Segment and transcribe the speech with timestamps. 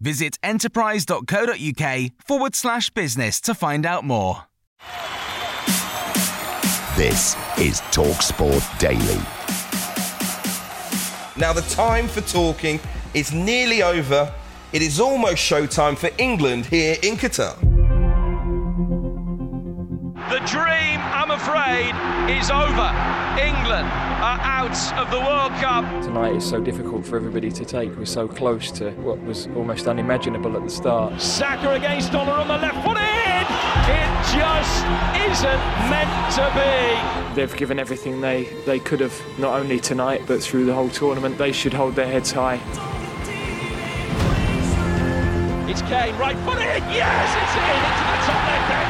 [0.00, 4.46] Visit enterprise.co.uk forward slash business to find out more.
[6.96, 9.22] This is TalkSport Daily.
[11.36, 12.80] Now, the time for talking
[13.14, 14.32] is nearly over.
[14.72, 17.58] It is almost showtime for England here in Qatar.
[20.30, 20.89] The dream,
[21.30, 21.94] I'm afraid,
[22.36, 22.90] is over.
[23.38, 23.86] England
[24.18, 25.84] are out of the World Cup.
[26.02, 27.96] Tonight is so difficult for everybody to take.
[27.96, 31.20] We're so close to what was almost unimaginable at the start.
[31.20, 33.46] Saka against Dollar on the left foot in.
[33.94, 34.84] It just
[35.30, 37.36] isn't meant to be.
[37.36, 41.38] They've given everything they, they could have, not only tonight, but through the whole tournament.
[41.38, 42.56] They should hold their heads high.
[45.70, 46.82] It's Kane, right foot in.
[46.90, 48.89] Yes, it's in into the top left-hand corner.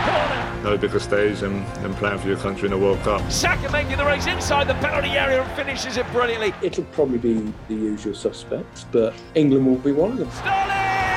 [0.63, 3.31] No bigger stage than, than playing for your country in a World Cup.
[3.31, 6.53] Saka making the race inside the penalty area and finishes it brilliantly.
[6.63, 10.31] It'll probably be the usual suspects, but England will be one of them.
[10.31, 10.71] Sterling,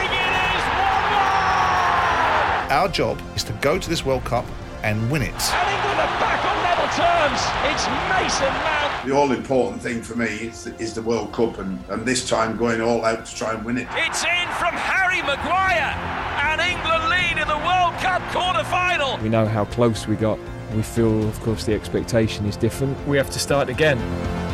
[0.03, 0.63] it is
[2.71, 4.45] Our job is to go to this World Cup
[4.83, 5.29] and win it.
[5.29, 7.41] And England are back on level terms.
[7.71, 9.05] It's Mason Mount.
[9.05, 12.55] The all important thing for me is, is the World Cup and, and this time
[12.55, 13.87] going all out to try and win it.
[13.91, 15.91] It's in from Harry Maguire.
[16.47, 19.19] And England lead in the World Cup quarter-final.
[19.19, 20.39] We know how close we got.
[20.75, 22.97] We feel, of course, the expectation is different.
[23.07, 23.99] We have to start again.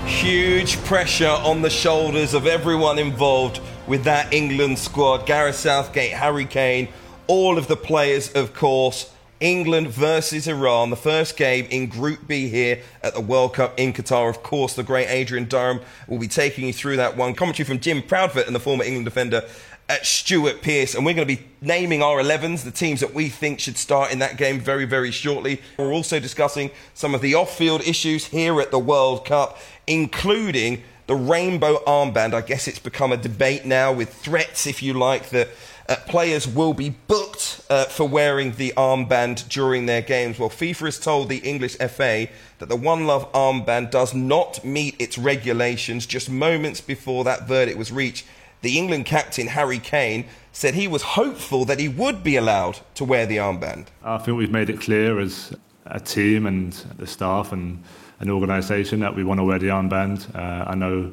[0.05, 5.25] Huge pressure on the shoulders of everyone involved with that England squad.
[5.25, 6.89] Gareth Southgate, Harry Kane,
[7.27, 9.13] all of the players, of course.
[9.39, 13.93] England versus Iran, the first game in Group B here at the World Cup in
[13.93, 14.29] Qatar.
[14.29, 15.79] Of course, the great Adrian Durham
[16.09, 17.33] will be taking you through that one.
[17.33, 19.47] Commentary from Jim Proudfoot and the former England defender
[19.89, 23.27] at Stuart Pearce, and we're going to be naming our 11s, the teams that we
[23.27, 25.61] think should start in that game very, very shortly.
[25.79, 29.57] We're also discussing some of the off field issues here at the World Cup,
[29.87, 32.35] including the rainbow armband.
[32.35, 35.49] I guess it's become a debate now with threats, if you like, that
[35.89, 40.37] uh, players will be booked uh, for wearing the armband during their games.
[40.37, 42.27] Well, FIFA has told the English FA
[42.59, 46.05] that the One Love armband does not meet its regulations.
[46.05, 48.27] Just moments before that verdict was reached,
[48.61, 53.05] the England captain Harry Kane said he was hopeful that he would be allowed to
[53.05, 53.87] wear the armband.
[54.03, 55.53] I think we've made it clear as
[55.85, 57.83] a team and the staff and
[58.19, 60.33] an organisation that we want to wear the armband.
[60.35, 61.11] Uh, I know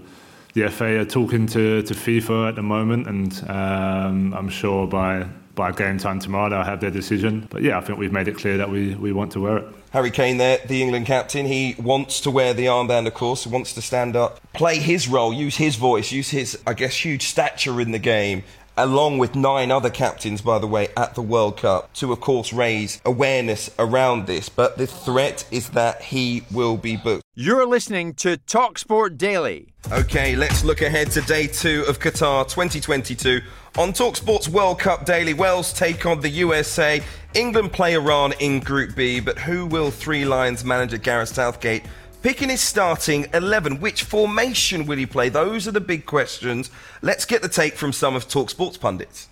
[0.54, 5.26] the FA are talking to, to FIFA at the moment, and um, I'm sure by
[5.56, 7.48] by game time tomorrow they'll have their decision.
[7.50, 9.66] But yeah, I think we've made it clear that we, we want to wear it.
[9.90, 13.50] Harry Kane there, the England captain, he wants to wear the armband, of course, he
[13.50, 17.26] wants to stand up, play his role, use his voice, use his, I guess, huge
[17.26, 18.44] stature in the game,
[18.76, 22.52] along with nine other captains, by the way, at the World Cup, to, of course,
[22.52, 24.50] raise awareness around this.
[24.50, 27.22] But the threat is that he will be booked.
[27.34, 29.68] You're listening to TalkSport Daily.
[29.92, 33.40] Okay, let's look ahead to day two of Qatar 2022.
[33.78, 37.02] On TalkSport's World Cup Daily, Wales take on the USA.
[37.34, 41.84] England play Iran in Group B, but who will Three Lions manager Gareth Southgate
[42.26, 45.28] Picking his starting 11, which formation will he play?
[45.28, 46.72] Those are the big questions.
[47.00, 49.28] Let's get the take from some of TalkSport's pundits.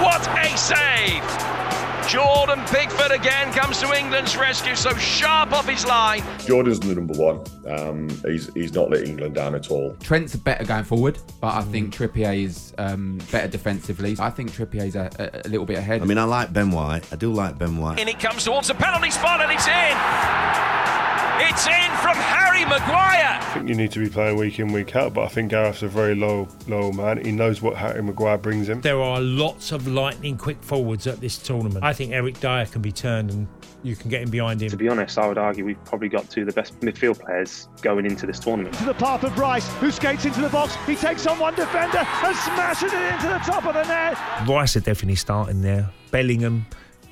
[0.00, 1.75] What a save!
[2.08, 6.22] Jordan Pickford again comes to England's rescue, so sharp off his line.
[6.38, 7.42] Jordan's the number one.
[7.66, 9.96] Um, he's he's not let England down at all.
[10.00, 14.16] Trent's better going forward, but I think Trippier is um, better defensively.
[14.20, 16.00] I think Trippier's a, a, a little bit ahead.
[16.00, 17.12] I mean, I like Ben White.
[17.12, 17.98] I do like Ben White.
[17.98, 21.05] In it comes towards the penalty spot, and it's in.
[21.38, 23.38] It's in from Harry Maguire.
[23.40, 25.82] I think you need to be playing week in, week out, but I think Gareth's
[25.82, 27.22] a very low, low man.
[27.22, 28.80] He knows what Harry Maguire brings him.
[28.80, 31.84] There are lots of lightning quick forwards at this tournament.
[31.84, 33.46] I think Eric Dier can be turned and
[33.82, 34.70] you can get him behind him.
[34.70, 37.68] To be honest, I would argue we've probably got two of the best midfield players
[37.82, 38.74] going into this tournament.
[38.78, 40.74] To the path of Rice, who skates into the box.
[40.86, 44.18] He takes on one defender and smashes it into the top of the net.
[44.48, 45.90] Rice are definitely starting there.
[46.10, 46.66] Bellingham,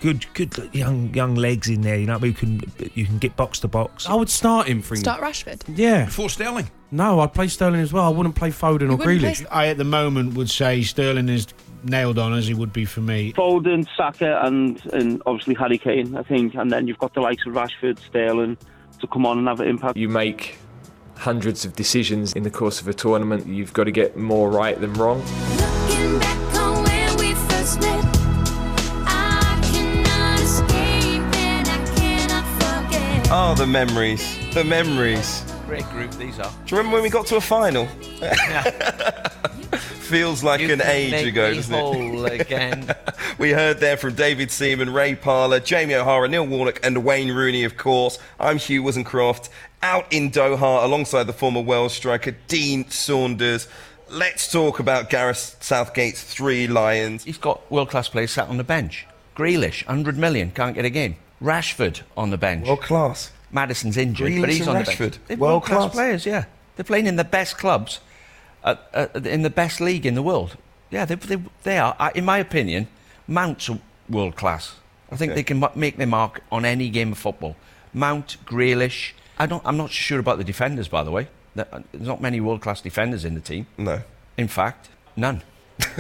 [0.05, 1.97] good, good young young legs in there.
[1.97, 2.61] You know, you can
[2.95, 4.07] you can get box to box.
[4.07, 5.63] I would start him for Start Rashford.
[5.67, 6.05] Yeah.
[6.05, 6.71] Before Sterling?
[6.91, 8.05] No, I'd play Sterling as well.
[8.05, 9.47] I wouldn't play Foden or wouldn't play Grealish.
[9.51, 11.47] I, at the moment, would say Sterling is
[11.85, 13.33] nailed on as he would be for me.
[13.33, 17.47] Foden, Saka, and and obviously Harry Kane, I think, and then you've got the likes
[17.47, 18.59] of Rashford, Sterling
[19.01, 19.97] to come on and have an impact.
[19.97, 20.59] You make
[21.17, 23.47] hundreds of decisions in the course of a tournament.
[23.47, 25.23] You've got to get more right than wrong.
[33.37, 34.39] Oh, the memories.
[34.55, 35.43] The memories.
[35.67, 36.53] Great group these are.
[36.67, 37.87] Do you remember when we got to a final?
[39.77, 42.41] Feels like You an age ago, doesn't it?
[42.43, 42.95] again.
[43.39, 47.65] we heard there from David Seaman, Ray Parlour, Jamie O'Hara, Neil Warnock, and Wayne Rooney,
[47.65, 48.21] of course.
[48.39, 49.49] I'm Hugh Woozencroft,
[49.83, 53.67] out in Doha alongside the former Wales striker Dean Saunders.
[54.09, 57.25] Let's talk about Gareth Southgate's three Lions.
[57.25, 59.09] He's got world class players sat on the bench.
[59.35, 61.17] Grealish, 100 million, can't get a game.
[61.45, 62.67] Rashford on the bench.
[62.67, 63.31] World class.
[63.53, 65.19] Maddison's injured, Grealish but he's on the bench.
[65.29, 66.47] They're world class players, yeah.
[66.77, 68.01] They're playing in the best clubs,
[68.65, 70.57] uh, uh, in the best league in the world.
[70.91, 71.95] Yeah, they, they, they are.
[72.01, 72.89] Uh, In my opinion,
[73.29, 73.71] Mount's
[74.09, 74.75] world class.
[75.13, 75.41] I think Okay.
[75.41, 77.55] they can make their mark on any game of football.
[77.93, 79.13] Mount, Grealish.
[79.39, 79.63] I don't.
[79.65, 81.29] I'm not sure about the defenders, by the way.
[81.57, 83.67] Uh, There's not many world class defenders in the team.
[83.79, 84.03] No.
[84.37, 85.43] In fact, none.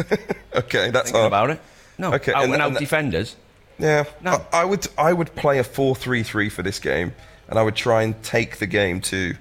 [0.56, 1.26] Okay, that's Thinking hard.
[1.26, 1.61] about it.
[1.99, 2.12] No.
[2.14, 3.37] Okay, out and- and out and- defenders.
[3.79, 4.44] Yeah, No.
[4.53, 7.15] I, I would I would play a 4-3-3 for this game,
[7.49, 9.35] and I would try and take the game to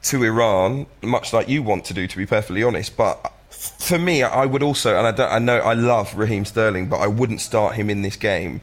[0.00, 2.96] to Iran, much like you want to do, to be perfectly honest.
[2.96, 6.88] But for me, I would also, and I don't, I know I love Raheem Sterling,
[6.88, 8.60] but I wouldn't start him in this game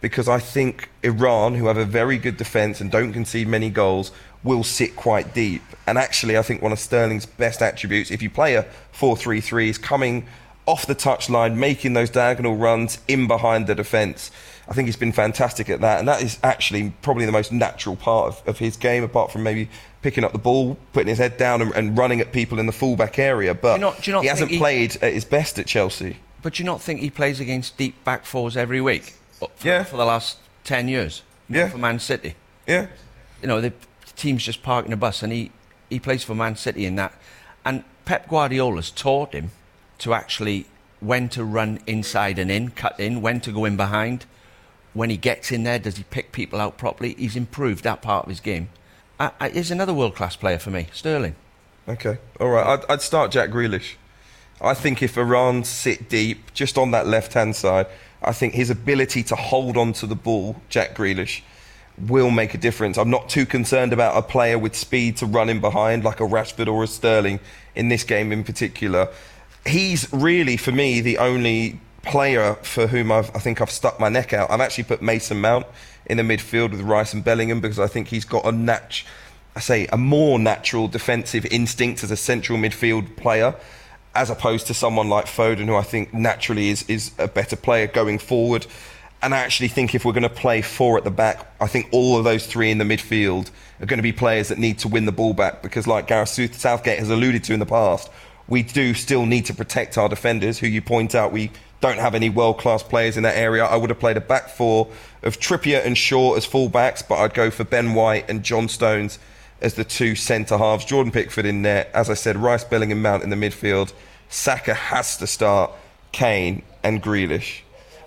[0.00, 4.12] because I think Iran, who have a very good defence and don't concede many goals,
[4.44, 5.62] will sit quite deep.
[5.86, 8.64] And actually, I think one of Sterling's best attributes, if you play a
[8.94, 10.26] 4-3-3, is coming
[10.68, 14.30] off the touchline, making those diagonal runs in behind the defence.
[14.68, 17.96] I think he's been fantastic at that, and that is actually probably the most natural
[17.96, 19.70] part of, of his game, apart from maybe
[20.02, 22.72] picking up the ball, putting his head down, and, and running at people in the
[22.72, 23.54] fullback area.
[23.54, 25.66] But Do you not- do you not he hasn't he- played at his best at
[25.66, 26.18] Chelsea.
[26.42, 29.14] But do you not think he plays against deep back fours every week?
[29.40, 29.84] Uh, for, Yeah.
[29.84, 31.22] For the last 10 years?
[31.48, 31.68] Yeah.
[31.70, 32.34] For Man City?
[32.66, 32.88] Yeah.
[33.40, 33.72] You know, the
[34.16, 35.50] team's just parking a bus and he,
[35.88, 37.14] he plays for Man City in that.
[37.64, 39.50] And Pep Guardiola's taught him
[39.98, 40.66] to actually
[41.00, 44.26] when to run inside and in, cut in, when to go in behind.
[44.94, 47.14] When he gets in there, does he pick people out properly?
[47.14, 48.68] He's improved that part of his game.
[49.20, 51.36] I, I, he's another world class player for me, Sterling.
[51.88, 52.66] Okay, all right.
[52.66, 53.94] I'd, I'd start Jack Grealish.
[54.60, 57.86] I think if Iran sit deep, just on that left hand side,
[58.22, 61.42] I think his ability to hold on to the ball, Jack Grealish,
[62.06, 62.98] will make a difference.
[62.98, 66.24] I'm not too concerned about a player with speed to run in behind, like a
[66.24, 67.40] Rashford or a Sterling
[67.74, 69.08] in this game in particular.
[69.68, 74.08] He's really, for me, the only player for whom I've, I think I've stuck my
[74.08, 74.50] neck out.
[74.50, 75.66] I've actually put Mason Mount
[76.06, 79.04] in the midfield with Rice and Bellingham because I think he's got a natch,
[79.54, 83.54] I say, a more natural defensive instinct as a central midfield player,
[84.14, 87.86] as opposed to someone like Foden, who I think naturally is, is a better player
[87.86, 88.66] going forward.
[89.20, 91.88] And I actually think if we're going to play four at the back, I think
[91.90, 93.50] all of those three in the midfield
[93.80, 96.54] are going to be players that need to win the ball back because, like Gareth
[96.54, 98.10] Southgate has alluded to in the past,
[98.48, 101.50] we do still need to protect our defenders, who you point out we
[101.80, 103.64] don't have any world class players in that area.
[103.64, 104.88] I would have played a back four
[105.22, 109.18] of Trippier and Shaw as fullbacks, but I'd go for Ben White and John Stones
[109.60, 110.84] as the two centre halves.
[110.84, 111.88] Jordan Pickford in there.
[111.94, 113.92] As I said, Rice, Bellingham, Mount in the midfield.
[114.28, 115.70] Saka has to start,
[116.12, 117.60] Kane and Grealish.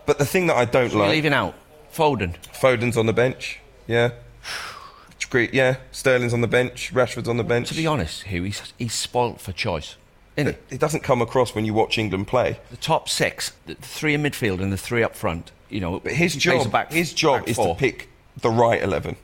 [0.05, 1.11] But the thing that I don't So like.
[1.11, 1.53] leaving out
[1.93, 2.35] Foden.
[2.53, 3.59] Foden's on the bench.
[3.87, 4.11] Yeah.
[5.29, 5.53] Great.
[5.53, 5.77] Yeah.
[5.93, 6.91] Sterling's on the bench.
[6.93, 7.69] Rashford's on the bench.
[7.69, 9.95] To be honest, Hugh, he's, he's spoilt for choice.
[10.37, 12.59] It, it doesn't come across when you watch England play.
[12.69, 15.51] The top six, the three in midfield and the three up front.
[15.69, 17.75] You know, But his he plays a job, back, his job is four.
[17.75, 19.15] to pick the right eleven.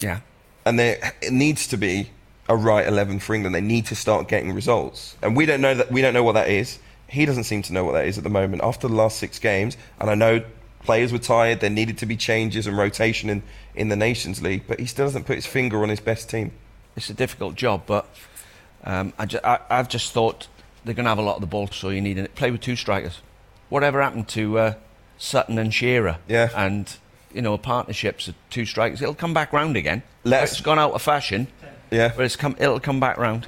[0.00, 0.20] Yeah.
[0.64, 2.10] And there it needs to be
[2.48, 3.54] a right eleven for England.
[3.54, 5.92] They need to start getting results, and we don't know that.
[5.92, 6.78] We don't know what that is.
[7.08, 8.62] He doesn't seem to know what that is at the moment.
[8.62, 10.42] After the last six games, and I know
[10.82, 11.60] players were tired.
[11.60, 13.42] There needed to be changes and rotation in
[13.74, 16.50] in the Nations League, but he still doesn't put his finger on his best team.
[16.96, 18.06] It's a difficult job, but
[18.86, 20.48] um, I ju- I, I've just thought
[20.84, 22.60] they're going to have a lot of the ball, so you need to play with
[22.62, 23.20] two strikers.
[23.68, 24.74] Whatever happened to uh,
[25.18, 26.18] Sutton and Shearer?
[26.28, 26.50] Yeah.
[26.56, 26.96] And
[27.34, 29.02] you know, partnerships of two strikers.
[29.02, 30.02] It'll come back round again.
[30.24, 31.48] Let's- It's gone out of fashion.
[31.90, 32.12] Yeah.
[32.16, 32.56] But it's come.
[32.58, 33.46] It'll come back round.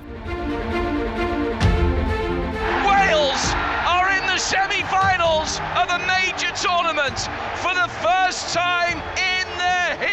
[2.87, 3.43] Wales
[3.87, 7.19] are in the semi-finals of a major tournament
[7.63, 9.08] for the first time in their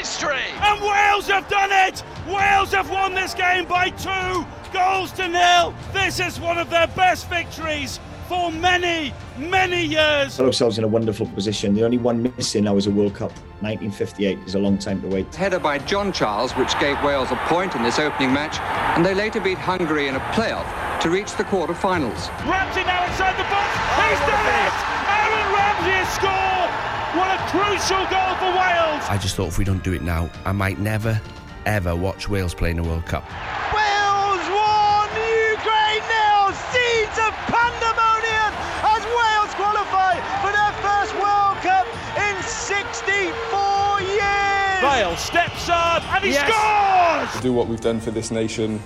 [0.05, 0.45] history.
[0.61, 2.03] And Wales have done it!
[2.27, 5.73] Wales have won this game by two goals to nil.
[5.93, 10.37] This is one of their best victories for many, many years.
[10.37, 11.73] Put ourselves in a wonderful position.
[11.73, 13.31] The only one missing now is a World Cup.
[13.61, 15.33] 1958 is a long time to wait.
[15.33, 18.59] Header by John Charles, which gave Wales a point in this opening match,
[18.95, 20.69] and they later beat Hungary in a playoff
[21.01, 22.29] to reach the quarter-finals.
[22.45, 23.73] Ramsey now inside the box.
[24.05, 24.75] He's done it!
[25.09, 27.04] Aaron Ramsey has scored!
[27.15, 29.03] What a crucial goal for Wales!
[29.07, 31.21] I just thought if we don't do it now, I might never,
[31.65, 33.23] ever watch Wales play in a World Cup.
[33.71, 35.07] Wales won!
[35.55, 36.51] Ukraine nil!
[36.75, 38.51] Seeds of pandemonium
[38.83, 41.87] as Wales qualify for their first World Cup
[42.19, 44.81] in 64 years!
[44.83, 47.41] Bale steps up and he scores!
[47.41, 48.81] do what we've done for this nation,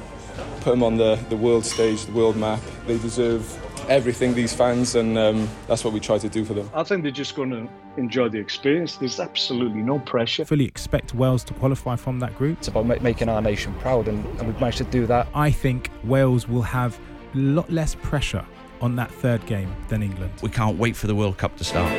[0.61, 2.61] put them on the, the world stage, the world map.
[2.85, 3.41] They deserve
[3.89, 6.69] everything, these fans, and um, that's what we try to do for them.
[6.73, 7.67] I think they're just going to
[7.97, 8.95] enjoy the experience.
[8.97, 10.45] There's absolutely no pressure.
[10.45, 12.59] fully expect Wales to qualify from that group.
[12.59, 15.27] It's about ma- making our nation proud, and, and we've managed to do that.
[15.33, 16.99] I think Wales will have
[17.33, 18.45] a lot less pressure
[18.81, 20.31] on that third game than England.
[20.41, 21.91] We can't wait for the World Cup to start.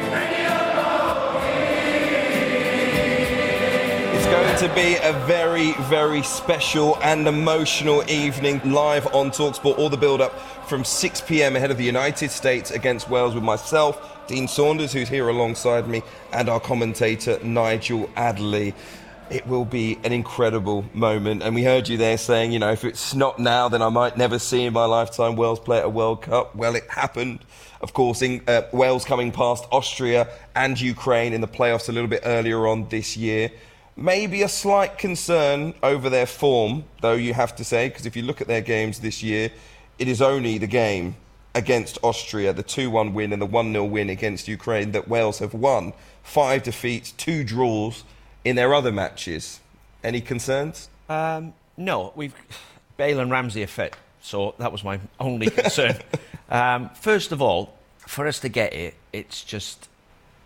[4.60, 9.78] To be a very, very special and emotional evening live on Talksport.
[9.78, 10.38] All the build up
[10.68, 15.08] from 6 pm ahead of the United States against Wales with myself, Dean Saunders, who's
[15.08, 16.02] here alongside me,
[16.34, 18.74] and our commentator, Nigel Adderley
[19.30, 21.42] It will be an incredible moment.
[21.42, 24.18] And we heard you there saying, you know, if it's not now, then I might
[24.18, 26.54] never see in my lifetime Wales play at a World Cup.
[26.54, 27.38] Well, it happened.
[27.80, 32.10] Of course, in, uh, Wales coming past Austria and Ukraine in the playoffs a little
[32.10, 33.50] bit earlier on this year.
[33.96, 38.22] Maybe a slight concern over their form, though you have to say, because if you
[38.22, 39.50] look at their games this year,
[39.98, 41.16] it is only the game
[41.54, 45.40] against Austria, the 2 1 win and the 1 0 win against Ukraine, that Wales
[45.40, 45.92] have won.
[46.22, 48.04] Five defeats, two draws
[48.44, 49.60] in their other matches.
[50.02, 50.88] Any concerns?
[51.08, 52.34] Um, no, we've
[52.96, 55.96] Bale and Ramsey are fit, so that was my only concern.
[56.50, 59.88] um, first of all, for us to get it, it's just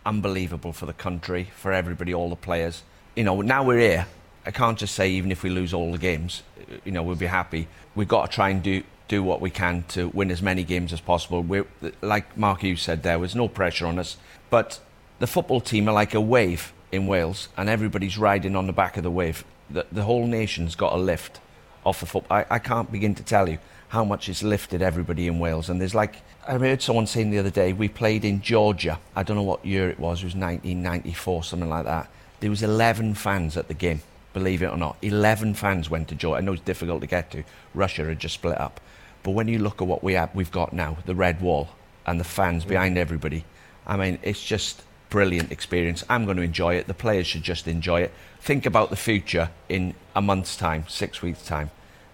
[0.07, 2.83] unbelievable for the country, for everybody, all the players.
[3.14, 4.06] You know, now we're here.
[4.47, 6.42] I can't just say even if we lose all the games,
[6.85, 7.68] you know, we'll be happy.
[7.94, 10.92] We've got to try and do do what we can to win as many games
[10.92, 11.42] as possible.
[11.42, 11.66] We're,
[12.00, 14.16] like Mark Hughes said, there was no pressure on us,
[14.49, 14.80] but
[15.18, 18.97] the football team are like a wave in Wales, and everybody's riding on the back
[18.97, 19.44] of the wave.
[19.68, 21.40] The, the whole nation's got a lift
[21.85, 22.38] off the football.
[22.38, 25.68] I, I can't begin to tell you how much it's lifted everybody in Wales.
[25.68, 26.16] And there's like,
[26.47, 28.99] I heard someone saying the other day, we played in Georgia.
[29.14, 32.11] I don't know what year it was, it was 1994, something like that.
[32.41, 34.97] There was 11 fans at the game, believe it or not.
[35.03, 36.38] 11 fans went to Georgia.
[36.38, 37.45] I know it's difficult to get to.
[37.75, 38.81] Russia had just split up.
[39.23, 41.71] But when you look at what we have, we've got now, the red wall
[42.07, 43.45] and the fans behind everybody,
[43.87, 46.05] I mean, it's just brilliant experience.
[46.11, 46.87] I'm going to enjoy it.
[46.87, 48.12] The players should just enjoy it.
[48.41, 51.71] Think about the future in a month's time, six weeks' time.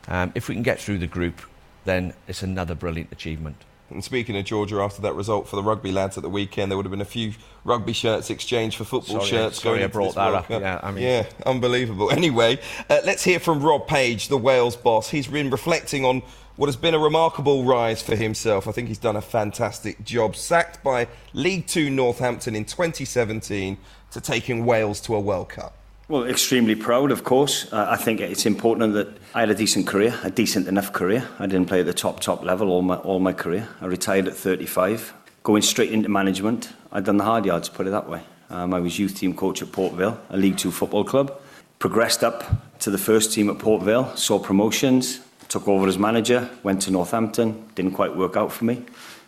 [0.07, 1.41] Um, if we can get through the group,
[1.85, 3.57] then it's another brilliant achievement.
[3.91, 6.77] And speaking of Georgia, after that result for the rugby lads at the weekend, there
[6.77, 7.33] would have been a few
[7.65, 9.63] rugby shirts exchanged for football Sorry, shirts.
[9.63, 10.49] sorry going I brought that up.
[10.51, 12.11] Yeah, I mean- yeah, unbelievable.
[12.21, 15.11] Anyway, uh, let's hear from Rob Page, the Wales boss.
[15.11, 16.23] He's been reflecting on
[16.57, 18.69] what has been a remarkable rise for himself.
[18.69, 20.37] I think he's done a fantastic job.
[20.37, 23.79] Sacked by League Two Northampton in 2017
[24.11, 25.77] to taking Wales to a World Cup.
[26.11, 27.73] Well, extremely proud, of course.
[27.73, 31.29] Uh, I think it's important that I had a decent career, a decent enough career.
[31.39, 33.69] I didn't play at the top, top level all my, all my career.
[33.81, 35.15] I retired at 35.
[35.45, 38.23] Going straight into management, I'd done the hard yards, put it that way.
[38.51, 41.41] Um, I was youth team coach at Port Vale, a League Two football club.
[41.79, 42.43] Progressed up
[42.81, 46.91] to the first team at Port Vale, saw promotions, took over as manager, went to
[46.91, 47.69] Northampton.
[47.77, 48.85] Didn't quite work out for me.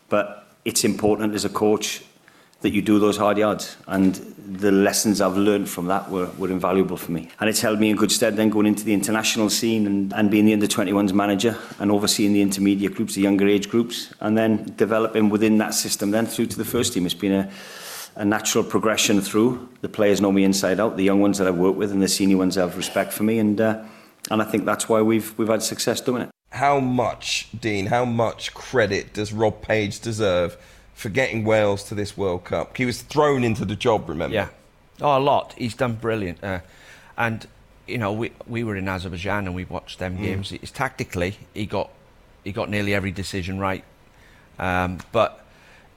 [0.09, 2.03] But it's important as a coach
[2.63, 3.77] that you do those hard yards.
[3.87, 7.29] And the lessons I've learned from that were, were invaluable for me.
[7.41, 10.31] And it's held me in good stead then going into the international scene and, and
[10.31, 14.37] being the under 21s manager and overseeing the intermediate groups, the younger age groups, and
[14.37, 17.05] then developing within that system then through to the first team.
[17.05, 17.51] It's been a,
[18.17, 19.69] a natural progression through.
[19.81, 22.09] The players know me inside out, the young ones that I've worked with and the
[22.09, 23.39] senior ones have respect for me.
[23.39, 23.83] And, uh,
[24.31, 26.31] and I think that's why we've, we've had success doing it.
[26.51, 30.59] How much, Dean, how much credit does Rob Page deserve
[30.95, 32.77] for getting Wales to this World Cup?
[32.77, 34.35] He was thrown into the job, remember?
[34.35, 34.49] Yeah.
[35.01, 35.55] Oh, a lot.
[35.57, 36.43] He's done brilliant.
[36.45, 36.61] Uh,
[37.19, 37.47] and,
[37.87, 40.23] you know, we, we were in Azerbaijan and we watched them Mm.
[40.23, 40.53] games.
[40.53, 41.91] It's tactically, he got,
[42.45, 43.85] he got nearly every decision right.
[44.59, 45.45] Um, but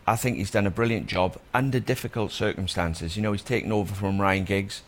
[0.08, 3.16] I think he's done a brilliant job under difficult circumstances.
[3.16, 4.82] You know, he's taken over from Ryan Giggs.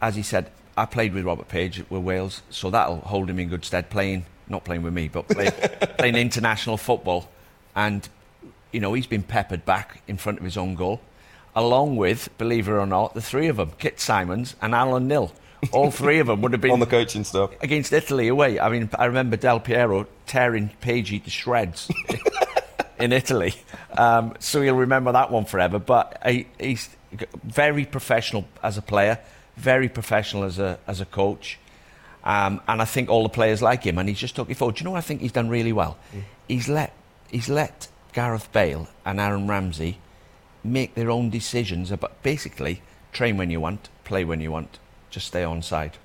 [0.00, 3.48] As he said, I played with Robert Page with Wales, so that'll hold him in
[3.48, 5.50] good stead playing, not playing with me, but play,
[5.98, 7.28] playing international football.
[7.76, 8.08] And,
[8.74, 11.00] you know, he's been peppered back in front of his own goal,
[11.54, 15.32] along with, believe it or not, the three of them, Kit Symons and Alan Nil.
[15.72, 18.58] All three of them would have been on the coaching stuff against Italy away.
[18.58, 21.88] I mean, I remember Del Piero tearing Pagey to shreds
[22.98, 23.54] in Italy,
[23.96, 25.78] um, so he'll remember that one forever.
[25.78, 26.90] But he, he's
[27.44, 29.20] very professional as a player,
[29.56, 31.58] very professional as a as a coach,
[32.24, 33.98] um, and I think all the players like him.
[33.98, 34.74] And he's just took it forward.
[34.74, 35.96] Do you know what I think he's done really well?
[36.12, 36.22] Mm.
[36.46, 36.92] He's let
[37.30, 39.98] he's let Gareth Bale and Aaron Ramsey
[40.62, 42.80] make their own decisions about basically
[43.12, 44.78] train when you want, play when you want,
[45.10, 45.98] just stay on side.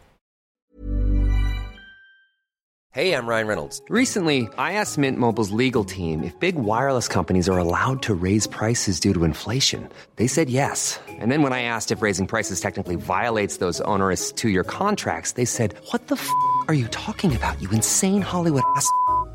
[2.91, 3.83] Hey, I'm Ryan Reynolds.
[3.87, 8.47] Recently, I asked Mint Mobile's legal team if big wireless companies are allowed to raise
[8.47, 9.87] prices due to inflation.
[10.15, 10.99] They said yes.
[11.07, 15.33] And then when I asked if raising prices technically violates those onerous two year contracts,
[15.33, 16.27] they said, What the f
[16.67, 18.89] are you talking about, you insane Hollywood ass?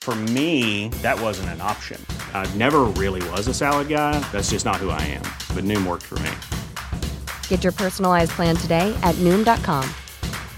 [0.00, 2.00] For me, that wasn't an option.
[2.32, 4.18] I never really was a salad guy.
[4.32, 5.22] That's just not who I am.
[5.54, 6.30] But Noom worked for me.
[7.48, 9.84] Get your personalized plan today at Noom.com.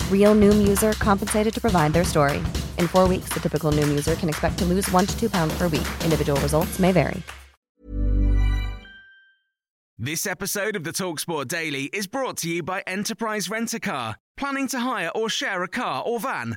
[0.08, 2.38] Real Noom user compensated to provide their story.
[2.78, 5.52] In four weeks, the typical Noom user can expect to lose one to two pounds
[5.58, 5.88] per week.
[6.04, 7.20] Individual results may vary.
[10.02, 14.16] This episode of the Talksport Daily is brought to you by Enterprise Rent a Car.
[14.38, 16.56] Planning to hire or share a car or van?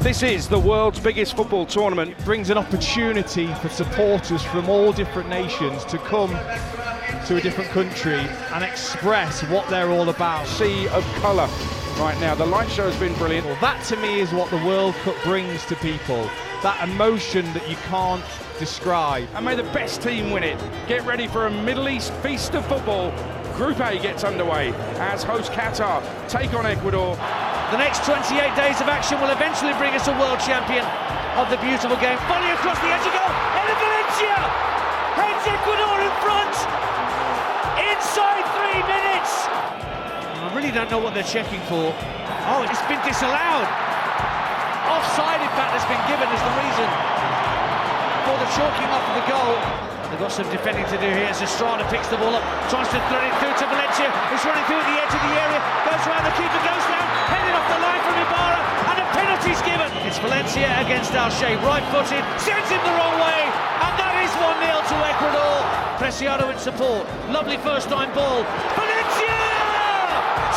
[0.00, 2.12] This is the world's biggest football tournament.
[2.12, 6.30] It brings an opportunity for supporters from all different nations to come
[7.26, 8.20] to a different country
[8.54, 10.46] and express what they're all about.
[10.46, 11.48] Sea of colour
[11.98, 12.36] right now.
[12.36, 13.44] The light show has been brilliant.
[13.44, 16.30] Well, that to me is what the World Cup brings to people.
[16.62, 18.24] That emotion that you can't
[18.60, 19.28] describe.
[19.34, 20.58] And may the best team win it.
[20.86, 23.10] Get ready for a Middle East feast of football.
[23.56, 27.18] Group A gets underway as host Qatar take on Ecuador.
[27.68, 30.80] The next 28 days of action will eventually bring us a world champion
[31.36, 32.16] of the beautiful game.
[32.24, 33.28] Volley across the edge of goal.
[33.28, 34.40] Enner Valencia
[35.20, 36.54] heads Ecuador in front
[37.76, 39.52] inside three minutes.
[39.52, 41.92] I really don't know what they're checking for.
[42.48, 43.68] Oh, it's been disallowed.
[44.88, 46.88] Offside, in fact, has been given as the reason
[48.24, 49.54] for the chalking off of the goal.
[50.08, 52.98] They've got some defending to do here as Estrada picks the ball up, tries to
[53.12, 54.08] throw it through to Valencia.
[54.32, 57.17] It's running through at the edge of the area, goes around the keeper, goes down,
[57.28, 59.88] headed off the line from Ibarra, and a penalty's given.
[60.08, 63.40] It's Valencia against Al Sheeb, right footed, sends him the wrong way,
[63.84, 65.54] and that is 1 0 to Ecuador.
[66.00, 68.44] Preciado in support, lovely first time ball.
[68.74, 69.38] Valencia!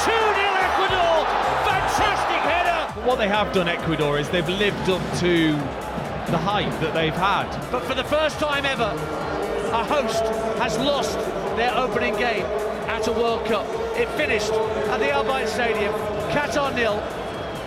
[0.04, 1.28] 2 0 Ecuador!
[1.68, 2.82] Fantastic header!
[3.08, 5.54] What they have done, Ecuador, is they've lived up to
[6.32, 7.50] the hype that they've had.
[7.72, 8.94] But for the first time ever,
[9.74, 10.24] a host
[10.62, 11.18] has lost
[11.58, 12.46] their opening game
[12.88, 13.68] at a World Cup.
[14.02, 15.94] It finished at the Al Bayt Stadium.
[16.32, 16.96] Qatar nil,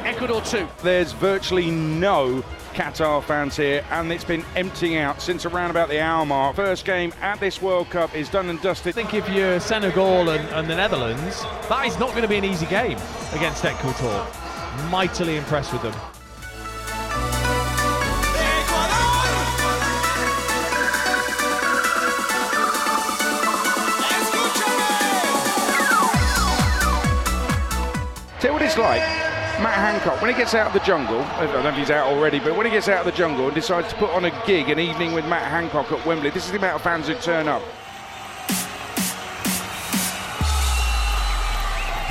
[0.04, 0.66] Ecuador 2.
[0.82, 2.42] There's virtually no
[2.72, 6.56] Qatar fans here, and it's been emptying out since around about the hour mark.
[6.56, 8.88] First game at this World Cup is done and dusted.
[8.88, 12.38] I think if you're Senegal and, and the Netherlands, that is not going to be
[12.38, 12.98] an easy game
[13.32, 14.26] against Ecuador.
[14.90, 15.94] Mightily impressed with them.
[28.74, 29.02] It's like.
[29.62, 32.08] Matt Hancock, when he gets out of the jungle, I don't know if he's out
[32.08, 34.44] already, but when he gets out of the jungle and decides to put on a
[34.46, 37.14] gig, an evening with Matt Hancock at Wembley, this is the amount of fans who
[37.14, 37.62] turn up.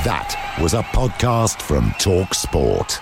[0.06, 3.02] That was a podcast from Talk Sport.